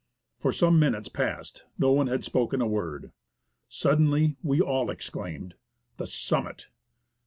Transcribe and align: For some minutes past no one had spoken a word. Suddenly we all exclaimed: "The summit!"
For 0.39 0.51
some 0.51 0.79
minutes 0.79 1.09
past 1.09 1.65
no 1.77 1.91
one 1.91 2.07
had 2.07 2.23
spoken 2.23 2.59
a 2.59 2.65
word. 2.65 3.11
Suddenly 3.69 4.35
we 4.41 4.59
all 4.59 4.89
exclaimed: 4.89 5.53
"The 5.97 6.07
summit!" 6.07 6.69